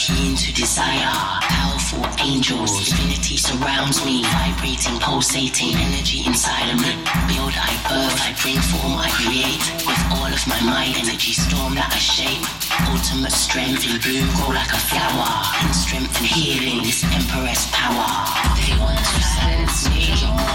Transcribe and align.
keen 0.00 0.34
to 0.34 0.50
desire. 0.54 1.12
Powerful 1.44 2.00
angels, 2.24 2.72
divinity 2.88 3.36
surrounds 3.36 4.02
me. 4.04 4.24
Vibrating, 4.24 4.98
pulsating 4.98 5.76
energy 5.76 6.24
inside 6.24 6.72
of 6.72 6.80
me. 6.80 6.92
Build, 7.28 7.52
I 7.52 7.72
birth, 7.84 8.16
I 8.24 8.32
bring 8.40 8.56
form, 8.72 8.96
I 8.96 9.10
create. 9.12 9.60
With 9.84 10.00
all 10.16 10.32
of 10.32 10.42
my 10.48 10.60
might, 10.64 10.96
energy 10.96 11.36
storm 11.36 11.74
that 11.76 11.92
I 11.92 12.00
shape. 12.00 12.40
Ultimate 12.88 13.32
strength 13.32 13.84
in 13.84 14.00
bloom, 14.00 14.28
grow 14.40 14.56
like 14.56 14.72
a 14.72 14.80
flower. 14.88 15.28
In 15.68 15.72
strength 15.74 16.16
and 16.16 16.26
healing, 16.26 16.80
this 16.80 17.04
empress 17.04 17.68
power. 17.68 18.08
They 18.56 18.72
want 18.80 18.96
to 18.96 19.20
silence 19.20 19.84
me. 19.92 20.49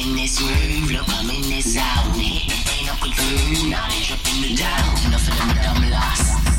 in 0.00 0.16
this 0.16 0.40
room, 0.40 0.86
look, 0.88 1.06
I'm 1.08 1.28
in 1.30 1.42
this 1.42 1.76
out. 1.76 2.16
Hit 2.16 2.48
the 2.48 2.56
thing 2.64 2.88
up 2.88 3.02
with 3.02 3.12
food, 3.12 3.70
knowledge 3.70 4.12
up 4.12 4.22
dropping 4.22 4.40
me 4.40 4.56
down. 4.56 5.06
Enough 5.06 5.28
of 5.28 5.38
them 5.38 5.62
dumb 5.62 5.90
lass. 5.90 6.49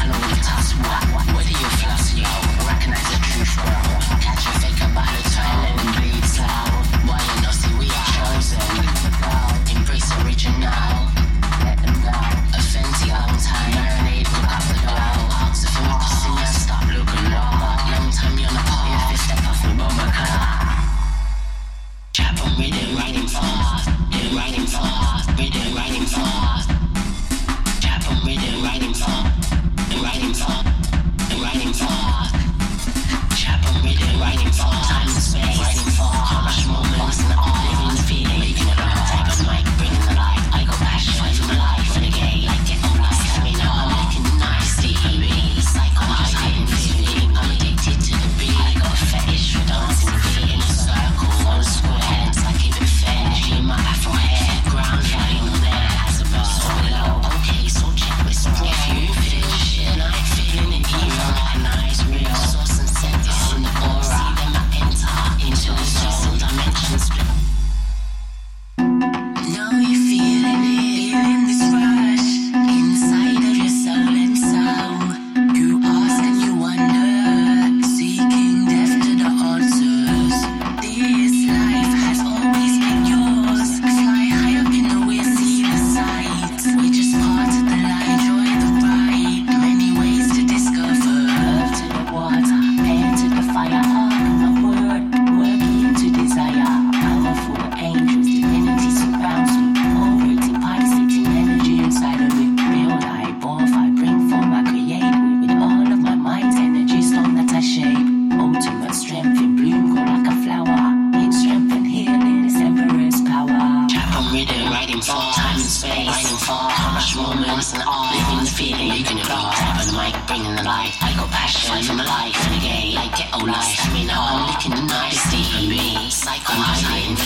constant 117.61 117.85
eye, 117.85 118.17
everyone's 118.25 118.49
feeling, 118.49 118.89
leaving 118.89 119.21
it 119.21 119.29
raw. 119.29 119.53
Tap 119.53 119.77
on 119.77 119.85
the 119.85 119.93
mic, 119.93 120.17
bringing 120.25 120.55
the 120.57 120.65
light. 120.65 120.97
I 120.97 121.13
got 121.13 121.29
passion, 121.29 121.69
fight 121.69 121.85
for 121.85 121.93
my 121.93 122.01
life, 122.09 122.33
and 122.49 122.57
again, 122.57 122.97
I 122.97 123.05
get 123.13 123.29
all 123.29 123.45
life. 123.45 123.77
I 123.85 123.93
mean, 123.93 124.09
I'm 124.09 124.49
licking 124.49 124.73
the 124.73 124.81
night, 124.81 125.13
it's 125.13 125.29
deep 125.29 125.45
in 125.61 125.69
me. 125.69 126.09
Psycho, 126.09 126.57
I'm 126.57 126.73
hiding, 126.81 127.21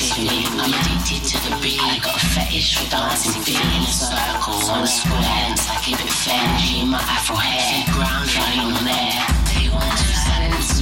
I'm 0.60 0.76
addicted 0.76 1.24
to 1.32 1.38
the 1.40 1.56
beat. 1.64 1.80
I 1.80 2.04
got 2.04 2.20
a 2.20 2.26
fetish 2.36 2.84
for 2.84 2.92
dancing 2.92 3.32
feeling 3.48 3.80
in 3.80 3.88
a 3.88 3.96
circle, 3.96 4.60
on 4.76 4.84
a 4.84 4.92
square, 4.92 5.24
and 5.24 5.56
I 5.56 5.80
keep 5.80 6.04
it 6.04 6.12
fancy 6.12 6.84
in 6.84 6.92
my 6.92 7.00
afro 7.00 7.40
hair, 7.40 7.88
ground, 7.96 8.28
flying 8.28 8.76
on 8.76 8.88
air. 8.92 9.16
They 9.56 9.72
want 9.72 9.88
two 9.96 10.20
silence. 10.20 10.75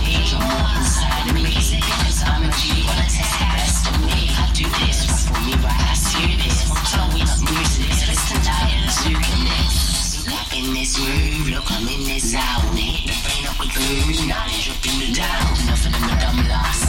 is 12.16 12.36
out. 12.36 12.64
Ain't 12.78 13.50
up 13.50 13.60
with 13.60 13.74
the 13.74 13.82
Illuminati, 13.82 14.62
dropping 14.62 15.00
you 15.00 15.14
down. 15.16 15.54
Nothing 15.66 15.94
in 15.94 16.02
the 16.02 16.16
dumb 16.22 16.48
loss. 16.48 16.83